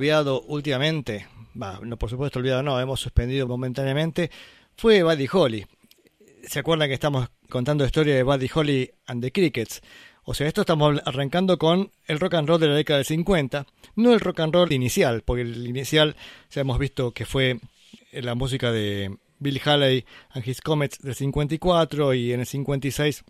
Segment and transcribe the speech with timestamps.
[0.00, 4.30] Olvidado últimamente, no por supuesto olvidado no, hemos suspendido momentáneamente,
[4.74, 5.66] fue Buddy Holly.
[6.48, 9.82] ¿Se acuerdan que estamos contando historia de Buddy Holly and the Crickets?
[10.24, 13.66] O sea, esto estamos arrancando con el rock and roll de la década del 50,
[13.96, 16.16] no el rock and roll inicial, porque el inicial
[16.50, 17.60] ya hemos visto que fue
[18.10, 23.22] la música de Bill Haley and His Comets del 54 y en el 56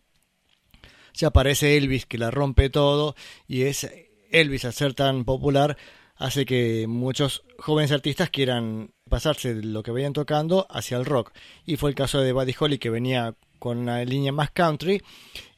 [1.14, 3.16] ya aparece Elvis que la rompe todo
[3.48, 3.90] y es
[4.30, 5.76] Elvis al ser tan popular
[6.20, 11.32] hace que muchos jóvenes artistas quieran pasarse de lo que venían tocando hacia el rock.
[11.64, 15.02] Y fue el caso de Buddy Holly que venía con una línea más country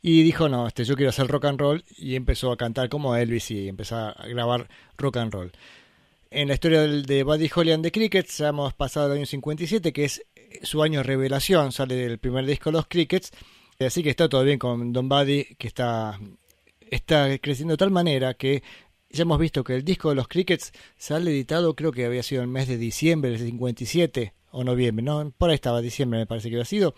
[0.01, 3.17] y dijo, no, este, yo quiero hacer rock and roll y empezó a cantar como
[3.17, 5.53] Elvis y empezó a grabar rock and roll.
[6.31, 10.05] En la historia de Buddy Holly and the Crickets hemos pasado el año 57, que
[10.05, 10.25] es
[10.63, 13.33] su año revelación, sale del primer disco Los Crickets,
[13.81, 16.21] así que está todo bien con Don Buddy, que está,
[16.89, 18.63] está creciendo de tal manera que
[19.13, 22.43] ya hemos visto que el disco de los Crickets sale editado, creo que había sido
[22.43, 25.33] el mes de diciembre del 57 o noviembre, ¿no?
[25.37, 26.95] Por ahí estaba diciembre, me parece que había sido.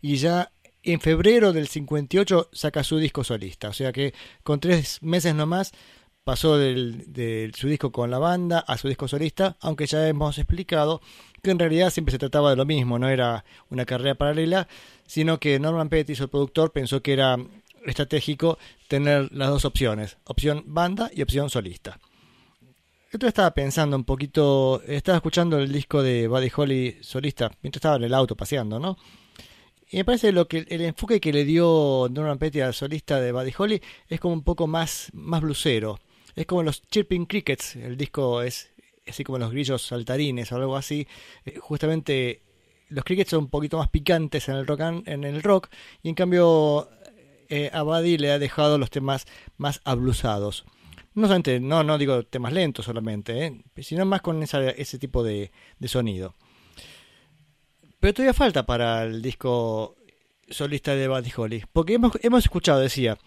[0.00, 3.68] Y ya en febrero del 58 saca su disco solista.
[3.68, 5.72] O sea que con tres meses nomás
[6.24, 11.00] pasó de su disco con la banda a su disco solista, aunque ya hemos explicado
[11.42, 14.68] que en realidad siempre se trataba de lo mismo, no era una carrera paralela,
[15.06, 17.38] sino que Norman Pettis, el productor, pensó que era
[17.88, 18.58] estratégico
[18.88, 21.98] tener las dos opciones, opción banda y opción solista.
[23.10, 27.96] Yo estaba pensando un poquito, estaba escuchando el disco de Buddy Holly solista mientras estaba
[27.96, 28.98] en el auto paseando, ¿no?
[29.90, 33.32] Y me parece lo que el enfoque que le dio Norman Petty al solista de
[33.32, 35.98] Buddy Holly es como un poco más, más blusero.
[36.36, 38.70] Es como los Chirping Crickets, el disco es
[39.06, 41.06] así como los grillos saltarines o algo así.
[41.46, 42.42] Eh, justamente
[42.90, 45.68] los crickets son un poquito más picantes en el rock, en el rock
[46.02, 46.88] y en cambio
[47.48, 49.26] eh, a Buddy le ha dejado los temas
[49.56, 50.64] más ablusados.
[51.14, 55.50] No solamente, no, no digo temas lentos solamente, eh, sino más con ese tipo de,
[55.86, 56.34] sonido.
[57.98, 59.96] Pero todavía falta para el disco
[60.48, 61.64] solista de Buddy Holly.
[61.72, 63.18] Porque hemos, hemos escuchado, decía,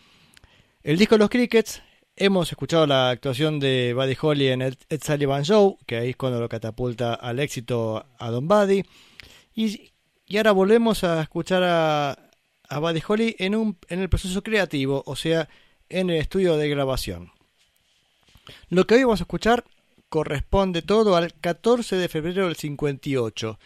[0.84, 1.82] el disco los Crickets,
[2.16, 6.16] hemos escuchado la actuación de Buddy Holly en el Ed Sullivan Show, que ahí es
[6.16, 8.84] cuando lo catapulta al éxito a Don Buddy.
[9.54, 9.92] Y,
[10.26, 12.31] y ahora volvemos a escuchar a,
[12.72, 15.50] a Buddy en, un, en el proceso creativo, o sea,
[15.90, 17.32] en el estudio de grabación.
[18.70, 19.66] Lo que hoy vamos a escuchar
[20.08, 23.60] corresponde todo al 14 de febrero del 58.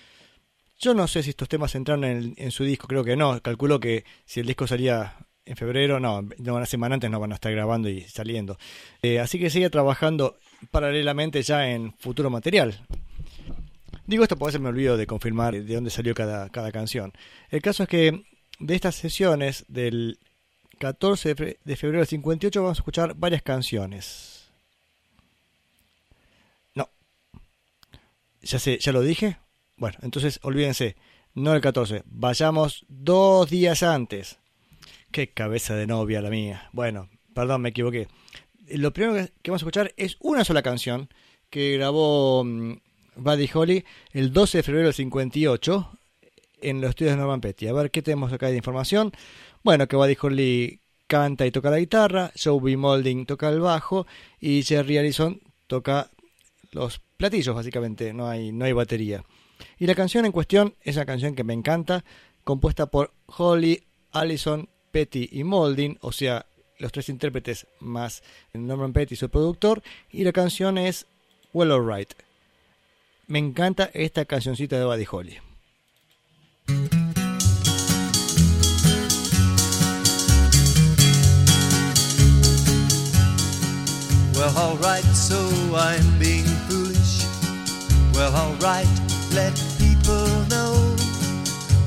[0.80, 2.04] Yo no sé si estos temas entraron
[2.36, 3.40] en, su disco, creo que no.
[3.42, 7.36] Calculo que si el disco salía en febrero, no, una semana antes no van a
[7.36, 8.58] estar grabando y saliendo.
[9.04, 10.38] Eh, así que sigue trabajando
[10.72, 12.84] paralelamente ya en futuro material.
[14.08, 17.14] Digo esto porque se me olvido de confirmar de dónde salió cada canción.
[17.50, 20.20] El caso es que de estas sesiones del
[20.80, 24.50] 14 de febrero del 58 vamos a escuchar varias canciones.
[26.74, 26.90] No.
[28.42, 29.38] ¿Ya, sé, ¿Ya lo dije?
[29.78, 30.96] Bueno, entonces olvídense.
[31.34, 32.04] No el 14.
[32.06, 34.38] Vayamos dos días antes.
[35.12, 36.70] Qué cabeza de novia la mía.
[36.72, 38.08] Bueno, perdón, me equivoqué.
[38.68, 41.10] Lo primero que vamos a escuchar es una sola canción
[41.50, 42.78] que grabó mm,
[43.18, 45.92] Buddy Holly el 12 de febrero del 58
[46.62, 47.68] en los estudios de Norman Petty.
[47.68, 49.12] A ver qué tenemos acá de información.
[49.64, 52.78] Bueno, que Buddy Holly canta y toca la guitarra, Joe B.
[52.78, 54.08] Molding toca el bajo
[54.40, 56.10] y Jerry Allison toca
[56.72, 59.24] los platillos, básicamente, no hay, no hay batería.
[59.80, 62.04] Y la canción en cuestión es una canción que me encanta,
[62.44, 66.46] compuesta por Holly, Allison, Petty y Molding, o sea,
[66.78, 68.24] los tres intérpretes más
[68.54, 71.06] Norman Petty, su productor, y la canción es
[71.54, 72.13] Well Alright.
[73.28, 75.44] Me encanta esta cancioncita de Buddy Holly.
[84.36, 85.38] Well, alright, so
[85.74, 87.24] I'm being foolish.
[88.14, 88.88] Well, alright,
[89.32, 90.76] let people know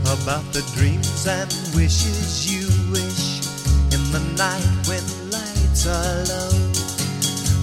[0.08, 3.44] about the dreams and wishes you wish
[3.92, 6.56] in the night when lights are low.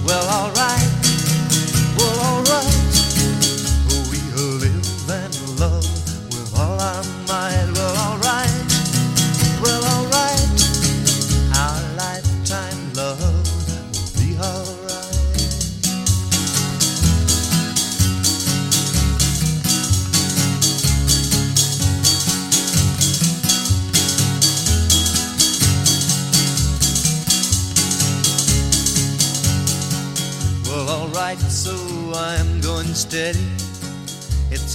[0.06, 0.95] Well, alright,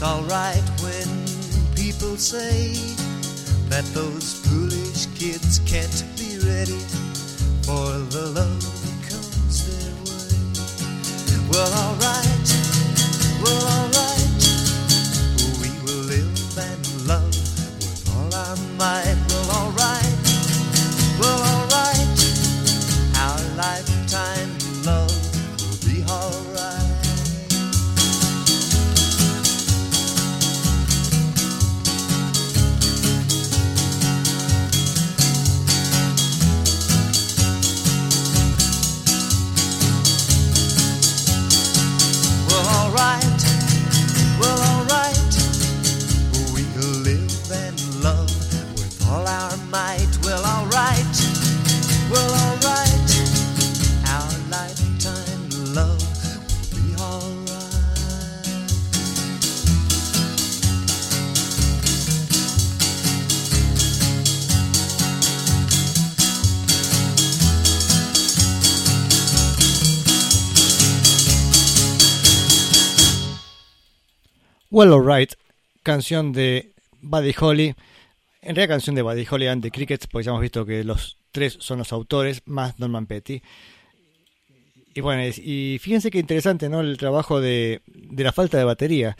[0.01, 2.73] It's alright when people say
[3.69, 4.40] that those
[74.73, 75.33] Well Alright,
[75.83, 76.71] canción de
[77.01, 77.75] Buddy Holly.
[78.41, 81.17] En realidad canción de Buddy Holly and the Crickets, porque ya hemos visto que los
[81.33, 83.41] tres son los autores, más Norman Petty.
[84.93, 86.79] Y bueno, y fíjense qué interesante, ¿no?
[86.79, 89.17] El trabajo de, de la falta de batería.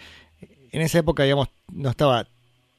[0.71, 2.30] En esa época, digamos, no estaba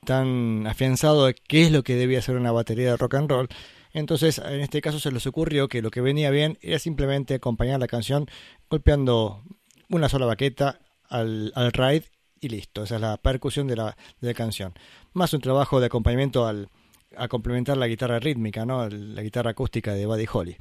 [0.06, 3.48] tan afianzado de qué es lo que debía ser una batería de rock and roll.
[3.92, 7.80] Entonces, en este caso se les ocurrió que lo que venía bien era simplemente acompañar
[7.80, 8.30] la canción
[8.70, 9.42] golpeando
[9.90, 10.80] una sola baqueta
[11.10, 12.11] al, al ride
[12.42, 12.82] y listo.
[12.82, 14.74] Esa es la percusión de la, de canción.
[15.14, 16.68] Más un trabajo de acompañamiento al,
[17.16, 18.86] a complementar la guitarra rítmica, ¿no?
[18.88, 20.56] la guitarra acústica de Buddy Holly.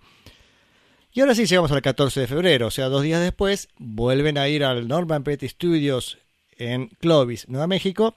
[1.11, 4.47] Y ahora sí llegamos al 14 de febrero, o sea, dos días después, vuelven a
[4.47, 6.19] ir al Norman Petty Studios
[6.57, 8.15] en Clovis, Nueva México.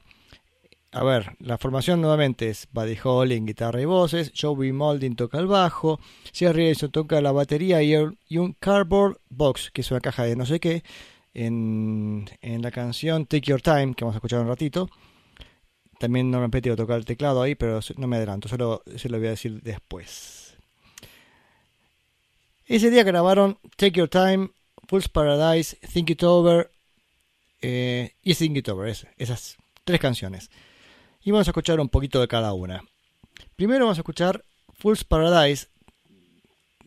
[0.92, 5.40] A ver, la formación nuevamente es Buddy Holly en guitarra y voces, Joey Molding toca
[5.40, 5.98] el bajo,
[6.32, 7.96] Jerry Harrison toca la batería y
[8.38, 10.84] un cardboard box, que es una caja de no sé qué,
[11.34, 14.88] en, en la canción Take Your Time, que vamos a escuchar un ratito.
[15.98, 19.08] También Norman Petty va a tocar el teclado ahí, pero no me adelanto, solo se
[19.08, 20.56] lo voy a decir después.
[22.66, 24.50] Ese día grabaron Take Your Time,
[24.88, 26.70] Fool's Paradise, Think It Over
[27.62, 30.50] eh, y Think It Over, es- esas tres canciones.
[31.22, 32.82] Y vamos a escuchar un poquito de cada una.
[33.56, 34.44] Primero vamos a escuchar
[34.74, 35.68] Fool's Paradise,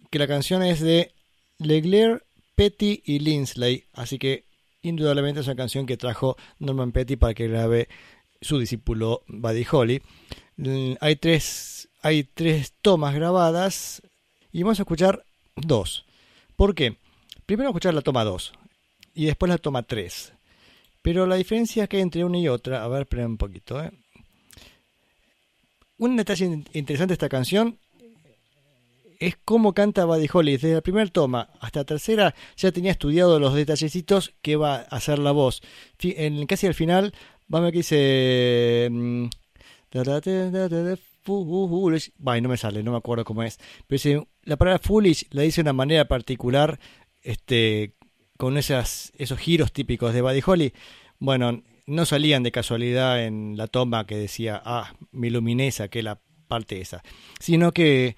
[0.10, 1.12] que la canción es de
[1.60, 2.24] Legler,
[2.57, 4.45] Petty y Linsley, así que
[4.81, 7.88] indudablemente es una canción que trajo Norman Petty para que grabe
[8.42, 10.01] su discípulo Buddy Holly.
[10.56, 14.01] Mm, Hay tres, hay tres tomas grabadas
[14.51, 15.24] y vamos a escuchar
[15.56, 16.04] dos.
[16.56, 16.98] ¿Por qué?
[17.45, 18.54] Primero escuchar la toma 2
[19.13, 20.33] y después la toma 3.
[21.03, 23.81] Pero la diferencia que hay entre una y otra, a ver, esperen un poquito.
[23.83, 23.92] ¿eh?
[26.00, 27.77] Un detalle in- interesante de esta canción
[29.19, 30.53] es cómo canta Buddy Holly.
[30.53, 34.81] Desde la primera toma hasta la tercera ya tenía estudiado los detallecitos que va a
[34.95, 35.62] hacer la voz.
[36.00, 37.13] En casi al final,
[37.47, 38.89] vamos a que dice...
[38.91, 39.27] mm,
[41.24, 42.12] foolish.
[42.17, 43.57] Bah, no me sale, no me acuerdo cómo es.
[43.88, 46.79] Pero dice, la palabra foolish la dice de una manera particular,
[47.21, 47.93] este,
[48.38, 50.74] con esos giros típicos de Buddy Holly.
[51.19, 56.19] Bueno, no salían de casualidad en la toma que decía, ah, me iluminé, saqué la
[56.47, 57.03] parte esa.
[57.39, 58.15] Sino que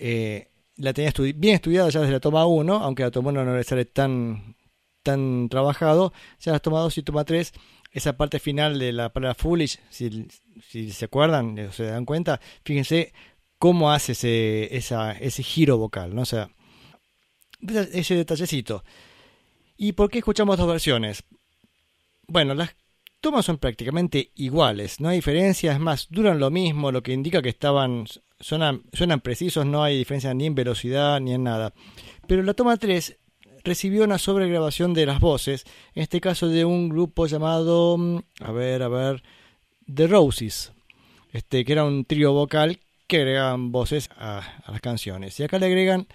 [0.00, 3.56] eh, la tenía bien estudiada ya desde la toma 1, aunque la toma 1 no
[3.56, 4.56] le sale tan,
[5.02, 6.12] tan trabajado.
[6.40, 7.52] Ya la toma 2 y toma 3,
[7.92, 10.26] esa parte final de la palabra foolish, si,
[10.66, 13.12] si se acuerdan, o se dan cuenta, fíjense
[13.58, 16.22] cómo hace ese, ese giro vocal, ¿no?
[16.22, 16.50] O sea,
[17.92, 18.84] ese detallecito.
[19.76, 21.24] ¿Y por qué escuchamos dos versiones?
[22.26, 22.74] Bueno, las
[23.20, 27.42] tomas son prácticamente iguales, no hay diferencia, es más, duran lo mismo, lo que indica
[27.42, 28.06] que estaban,
[28.40, 31.72] suenan, precisos, no hay diferencia ni en velocidad ni en nada.
[32.26, 33.16] Pero la toma 3
[33.64, 38.52] recibió una sobregrabación de las voces, en este caso de un grupo llamado, mm, a
[38.52, 39.22] ver, a ver,
[39.92, 40.72] The Roses,
[41.32, 45.38] este, que era un trío vocal que agregaban voces a, a las canciones.
[45.38, 46.06] Y acá le agregan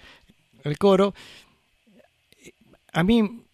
[0.64, 1.14] el coro.
[2.92, 3.45] A mí,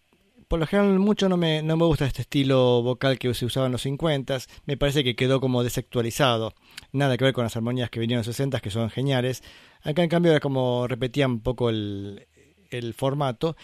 [0.53, 3.65] por lo general, mucho no me, no me gusta este estilo vocal que se usaba
[3.65, 6.53] en los 50 Me parece que quedó como desactualizado.
[6.91, 9.41] Nada que ver con las armonías que vinieron en los 60 que son geniales.
[9.81, 12.27] Acá, en cambio, era como repetían un poco el,
[12.69, 13.57] el formato.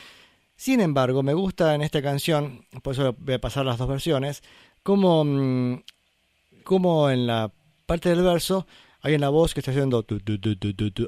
[0.55, 4.41] Sin embargo, me gusta en esta canción, por eso voy a pasar las dos versiones,
[4.81, 5.83] como, mm,
[6.63, 7.51] como en la
[7.85, 8.65] parte del verso
[9.01, 10.03] hay una voz que está haciendo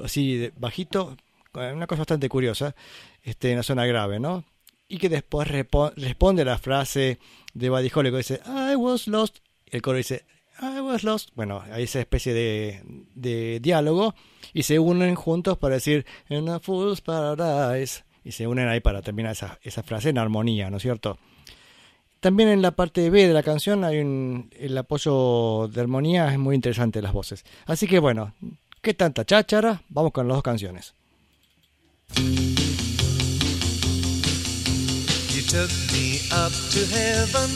[0.04, 1.16] así de bajito,
[1.54, 2.76] una cosa bastante curiosa,
[3.24, 4.44] este, en la zona grave, ¿no?
[4.92, 7.18] Y que después responde a la frase
[7.54, 9.38] de Buddy Holly que dice I was lost.
[9.64, 10.26] El coro dice
[10.60, 11.30] I was lost.
[11.34, 12.82] Bueno, hay esa especie de,
[13.14, 14.14] de diálogo
[14.52, 18.04] y se unen juntos para decir In a fool's paradise.
[18.22, 21.16] Y se unen ahí para terminar esa, esa frase en armonía, ¿no es cierto?
[22.20, 26.38] También en la parte B de la canción hay un, el apoyo de armonía, es
[26.38, 27.46] muy interesante las voces.
[27.64, 28.34] Así que bueno,
[28.82, 29.84] ¿qué tanta cháchara?
[29.88, 30.92] Vamos con las dos canciones.
[35.52, 37.50] Took me up to heaven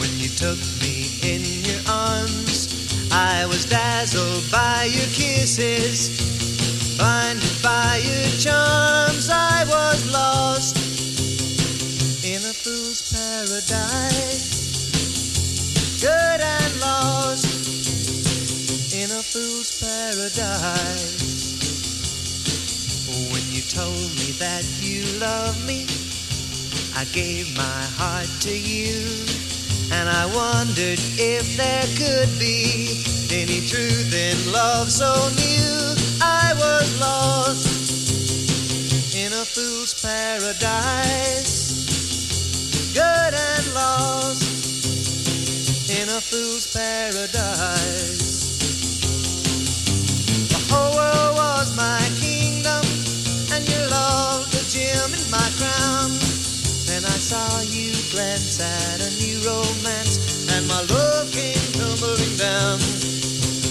[0.00, 3.12] when you took me in your arms.
[3.12, 9.28] I was dazzled by your kisses, blinded by your charms.
[9.28, 10.78] I was lost
[12.24, 14.48] in a fool's paradise,
[16.00, 17.44] good and lost
[18.94, 21.20] in a fool's paradise.
[23.30, 25.84] When you told me that you love me,
[26.94, 29.24] I gave my heart to you,
[29.90, 35.96] and I wondered if there could be any truth in love so new.
[36.20, 37.66] I was lost
[39.16, 41.72] in a fool's paradise,
[42.92, 44.44] good and lost
[45.90, 48.20] in a fool's paradise.
[50.48, 52.84] The whole world was my kingdom,
[53.50, 56.31] and your love the gem in my crown.
[57.32, 62.78] Saw you glance at a new romance, and my love came tumbling down.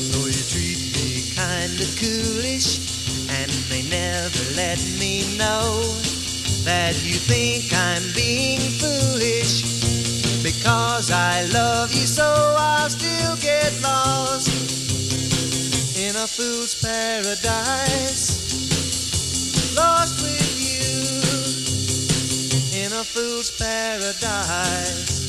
[0.09, 2.79] Though you treat me kinda coolish,
[3.29, 5.93] and they never let me know
[6.63, 9.61] that you think I'm being foolish.
[10.41, 14.49] Because I love you so, I'll still get lost
[15.95, 18.25] in a fool's paradise.
[19.75, 20.50] Lost with
[22.91, 25.21] in a fool's paradise.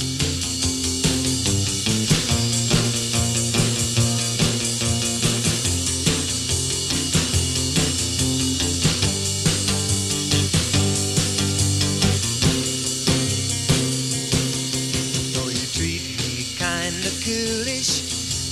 [15.33, 18.03] Though you treat me kinda coolish,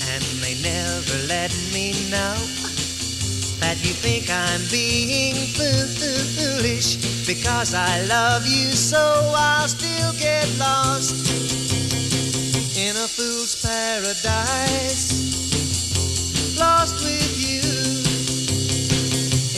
[0.09, 2.37] and they never let me know
[3.59, 8.99] that you think I'm being foolish because I love you so
[9.37, 11.15] I'll still get lost
[12.77, 15.13] in a fool's paradise.
[16.59, 17.63] Lost with you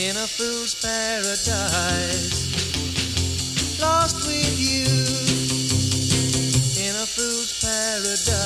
[0.05, 2.45] in a fool's paradise.
[3.81, 4.85] Lost with you
[6.85, 8.42] in a fool's paradise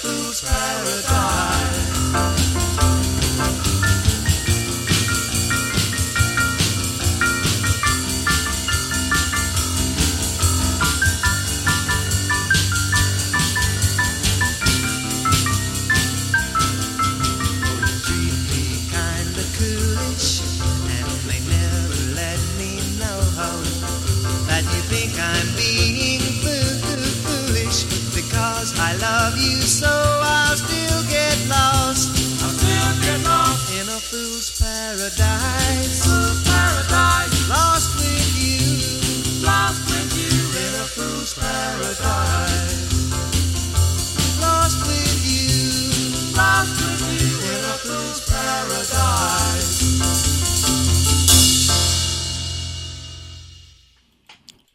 [0.00, 1.57] fool's paradise.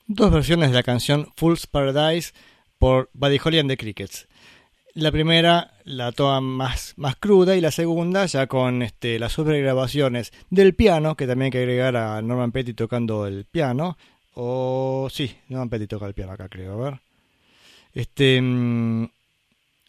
[0.08, 2.34] Dos versiones de la canción Fool's Paradise
[2.77, 4.27] por Buddy Holly and the Crickets.
[4.93, 10.32] La primera la toma más, más cruda y la segunda ya con este, las sobregrabaciones
[10.51, 13.98] del piano, que también hay que agregar a Norman Petty tocando el piano.
[14.36, 17.00] O sí, Norman Petty toca el piano acá creo, a ver.
[17.93, 18.39] Este...
[18.39, 19.05] mm,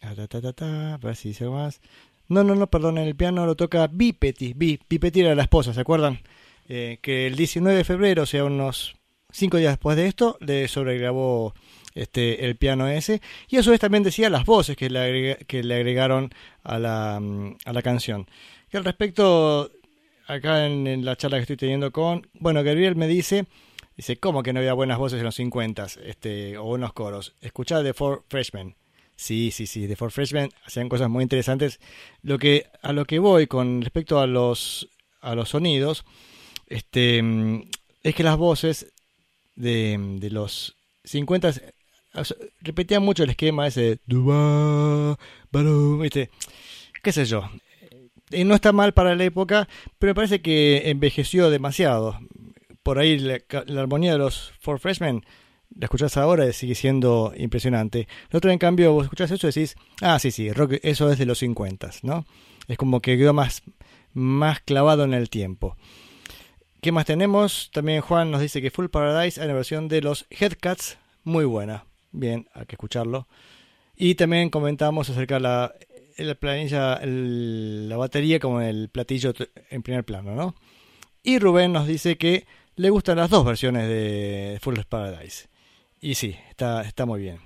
[0.01, 1.81] a ver si dice más.
[2.27, 4.15] No, no, no, perdón, el piano lo toca B.
[4.17, 4.53] Petty.
[4.53, 4.79] B.
[4.89, 4.99] B.
[4.99, 6.19] Petty era la esposa, ¿se acuerdan?
[6.67, 8.95] Eh, que el 19 de febrero, o sea, unos
[9.31, 11.53] cinco días después de esto, le sobregrabó
[11.93, 13.21] este, el piano ese.
[13.47, 16.31] Y a su vez también decía las voces que le, agrega- que le agregaron
[16.63, 18.27] a la, mm, canción.
[18.71, 19.69] Y al respecto,
[20.27, 23.45] acá en, la charla que estoy teniendo con, bueno, Gabriel me dice,
[23.95, 27.35] dice, ¿cómo que no había buenas voces en los 50 este, o buenos coros?
[27.41, 28.75] Escuchá The Four Freshmen.
[29.15, 31.79] Sí, sí, sí, The Four Freshmen hacían cosas muy interesantes.
[32.21, 34.89] Lo que, a lo que voy con respecto a los,
[35.21, 36.03] a los sonidos,
[36.67, 37.23] este,
[38.03, 38.93] es que las voces
[39.55, 41.53] de, de los 50
[42.13, 45.17] o sea, repetían mucho el esquema ese de Duba,
[45.51, 46.29] Barú, ¿viste?
[47.03, 47.49] qué sé yo.
[48.31, 49.67] Eh, no está mal para la época,
[49.99, 52.19] pero me parece que envejeció demasiado.
[52.83, 55.25] Por ahí la, la armonía de los Four Freshmen,
[55.75, 58.07] la escuchás ahora sigue siendo impresionante.
[58.31, 61.19] La otra, en cambio, vos escuchás eso y decís, ah, sí, sí, rock, eso es
[61.19, 62.25] de los 50, ¿no?
[62.67, 63.61] Es como que quedó más,
[64.13, 65.75] más clavado en el tiempo.
[66.81, 67.71] ¿Qué más tenemos?
[67.73, 71.85] También Juan nos dice que Full Paradise hay una versión de los Headcats muy buena.
[72.11, 73.27] Bien, hay que escucharlo.
[73.95, 75.75] Y también comentamos acerca de la,
[76.17, 79.33] la planilla, la batería como el platillo
[79.69, 80.55] en primer plano, ¿no?
[81.23, 85.47] Y Rubén nos dice que le gustan las dos versiones de Full Paradise.
[86.05, 87.39] Y sí, está, está muy bien.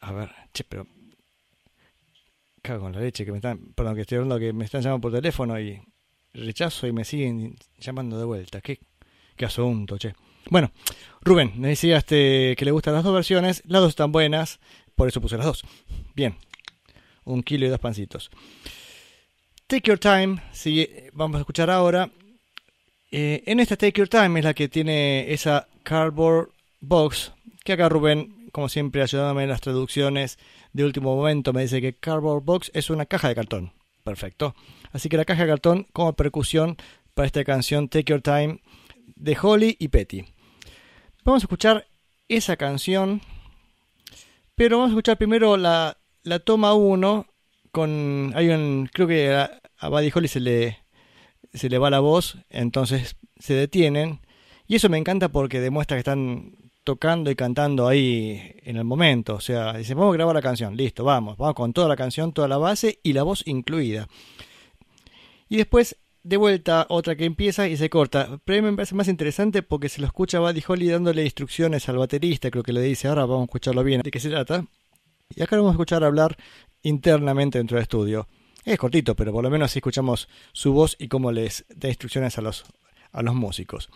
[0.00, 0.86] A ver, che, pero...
[2.62, 3.74] Cago con la leche que me están...
[3.74, 5.78] Perdón, que estoy hablando que me están llamando por teléfono y
[6.32, 8.62] rechazo y me siguen llamando de vuelta.
[8.62, 8.80] Qué,
[9.36, 10.14] qué asunto, che.
[10.48, 10.72] Bueno,
[11.20, 13.62] Rubén, me decía este, que le gustan las dos versiones.
[13.66, 14.58] Las dos están buenas,
[14.96, 15.62] por eso puse las dos.
[16.14, 16.34] Bien,
[17.24, 18.30] un kilo y dos pancitos.
[19.66, 22.10] Take Your Time, sí, vamos a escuchar ahora.
[23.10, 26.48] Eh, en esta Take Your Time es la que tiene esa cardboard
[26.82, 27.32] box,
[27.64, 30.38] que acá Rubén, como siempre, ayudándome en las traducciones
[30.72, 33.72] de último momento, me dice que cardboard box es una caja de cartón.
[34.04, 34.54] Perfecto.
[34.92, 36.76] Así que la caja de cartón como percusión
[37.14, 38.60] para esta canción Take Your Time
[39.16, 40.24] de Holly y Petty.
[41.24, 41.86] Vamos a escuchar
[42.28, 43.20] esa canción,
[44.54, 47.26] pero vamos a escuchar primero la, la toma 1
[47.70, 50.78] con hay un creo que a, a Buddy Holly se le
[51.54, 54.20] se le va la voz, entonces se detienen
[54.66, 59.34] y eso me encanta porque demuestra que están tocando y cantando ahí en el momento,
[59.34, 62.32] o sea, dicen, vamos a grabar la canción, listo, vamos, vamos con toda la canción,
[62.32, 64.08] toda la base y la voz incluida.
[65.48, 68.40] Y después de vuelta otra que empieza y se corta.
[68.44, 72.50] Pero me parece más interesante porque se lo escucha Buddy Holly dándole instrucciones al baterista,
[72.50, 74.64] creo que le dice, ahora vamos a escucharlo bien, de qué se trata.
[75.34, 76.36] Y acá lo vamos a escuchar hablar
[76.82, 78.28] internamente dentro del estudio.
[78.64, 82.38] Es cortito, pero por lo menos así escuchamos su voz y cómo les da instrucciones
[82.38, 82.64] a los,
[83.10, 83.90] a los músicos.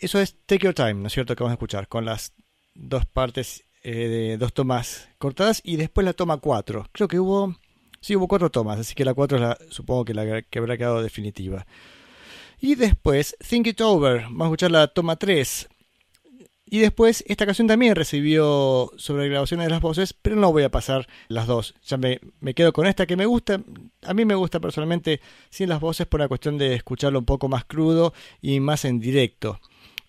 [0.00, 1.36] Eso es Take Your Time, ¿no es cierto?
[1.36, 2.32] Que vamos a escuchar con las
[2.74, 6.88] dos partes eh, de dos tomas cortadas y después la toma 4.
[6.92, 7.54] Creo que hubo
[8.00, 10.78] Sí, hubo cuatro tomas, así que la cuatro es la, supongo que la que habrá
[10.78, 11.66] quedado definitiva.
[12.58, 15.68] Y después, Think It Over, vamos a escuchar la toma 3.
[16.72, 21.08] Y después, esta canción también recibió sobregrabaciones de las voces, pero no voy a pasar
[21.28, 21.74] las dos.
[21.84, 23.60] Ya me, me quedo con esta que me gusta.
[24.02, 27.48] A mí me gusta personalmente sin las voces por la cuestión de escucharlo un poco
[27.48, 29.60] más crudo y más en directo.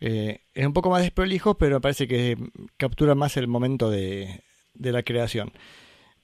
[0.02, 2.36] Eh, es un poco más desprolijo, pero me parece que
[2.78, 5.54] captura más el momento de, de la creación.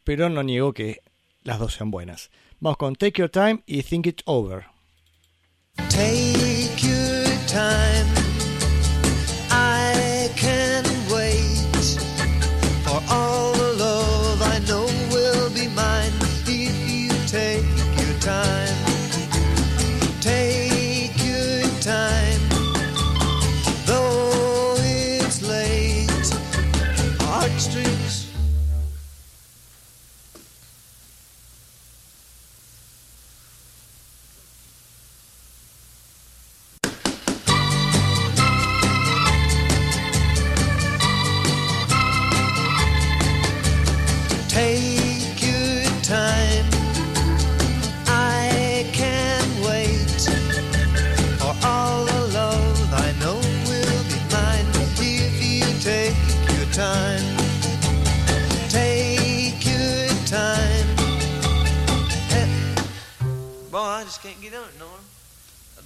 [0.03, 1.01] Pero no niego que
[1.43, 2.31] las dos sean buenas.
[2.59, 4.65] Vamos con Take Your Time y Think It Over.
[5.89, 8.16] Take your time.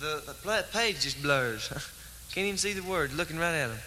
[0.02, 1.70] The, the page just blurs.
[2.34, 3.78] Can't even see the word looking right at him.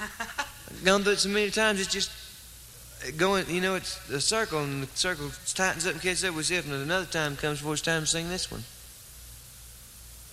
[0.00, 2.10] I've gone through it so many times, it's just
[3.06, 6.34] uh, going, you know, it's a circle, and the circle tightens up and catches up
[6.34, 8.64] with itself, and another time comes before it's time to sing this one.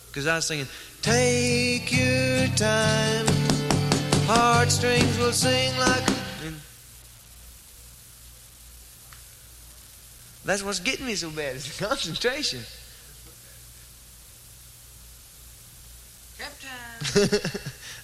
[0.08, 0.68] Because I was singing,
[1.02, 3.26] Take your time,
[4.26, 6.08] heartstrings will sing like.
[6.46, 6.56] and
[10.46, 12.62] That's what's getting me so bad, is the concentration.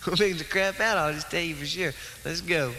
[0.07, 1.93] We're making the crap out, I'll just tell you for sure.
[2.25, 2.73] Let's go.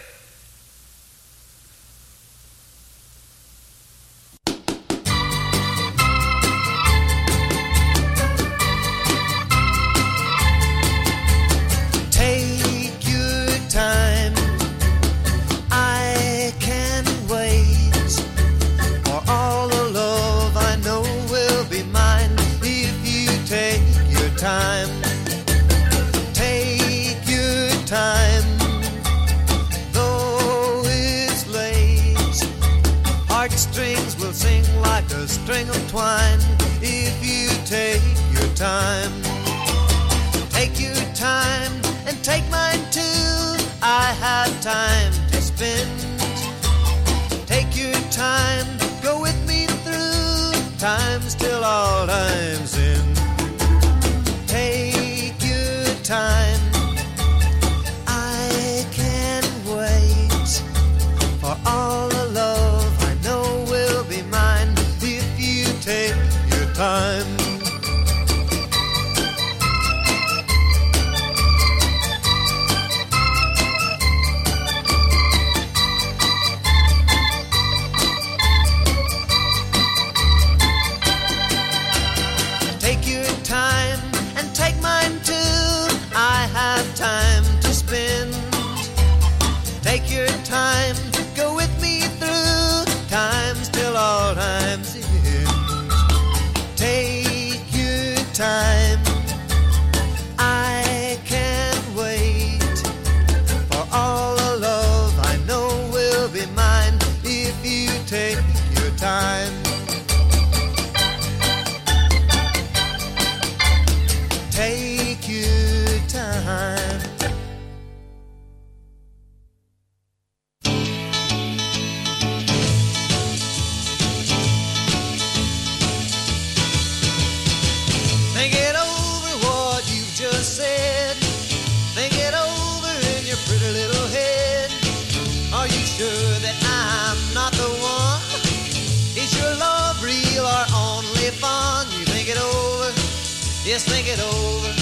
[143.81, 144.73] Yes, think it over.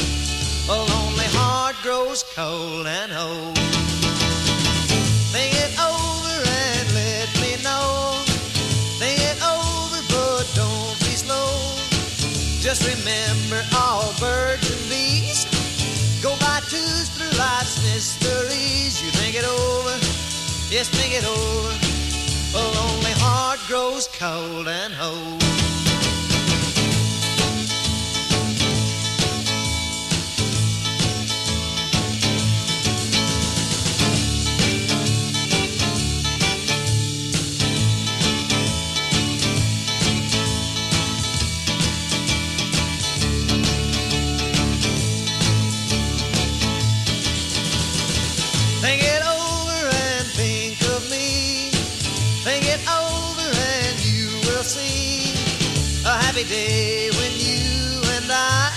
[0.70, 3.56] A lonely heart grows cold and old.
[5.30, 8.18] Think it over and let me know.
[8.98, 11.46] Think it over, but don't be slow.
[12.58, 15.46] Just remember all birds and bees
[16.20, 18.98] go by twos through life's mysteries.
[18.98, 19.94] You think it over,
[20.74, 21.70] yes, think it over.
[22.58, 25.67] A lonely heart grows cold and old.
[56.38, 58.70] Happy day when you and I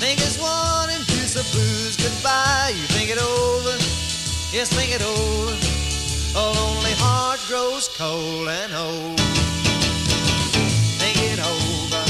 [0.00, 2.72] think as one and kiss the blues goodbye.
[2.74, 3.76] You think it over,
[4.52, 5.52] yes, think it over.
[6.34, 9.20] A lonely heart grows cold and old.
[11.00, 12.02] Think it over.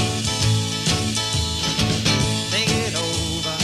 [2.53, 3.57] Think over.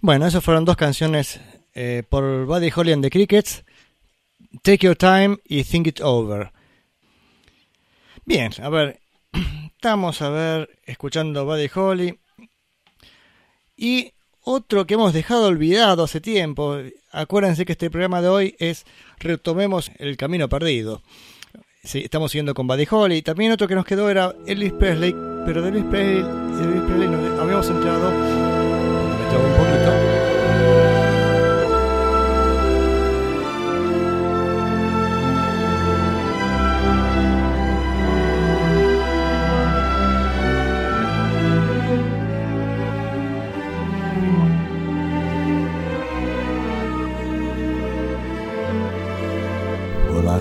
[0.00, 1.38] Bueno, esas fueron dos canciones
[1.74, 3.62] eh, por Buddy Holly and the Crickets,
[4.62, 6.52] Take Your Time y Think It Over.
[8.24, 9.00] Bien, a ver,
[9.66, 12.18] estamos a ver, escuchando Buddy Holly.
[13.76, 16.78] Y otro que hemos dejado olvidado hace tiempo,
[17.12, 18.86] acuérdense que este programa de hoy es
[19.18, 21.02] Retomemos el Camino Perdido.
[21.84, 23.22] Sí, estamos siguiendo con Buddy Holly.
[23.22, 25.14] También otro que nos quedó era Elvis Presley,
[25.46, 30.07] pero de Elvis Presley, de Presley nos habíamos entrado un poquito.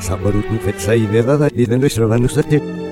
[0.01, 2.86] サンバルのフェッサイデダダイデンドシラバンドスタティ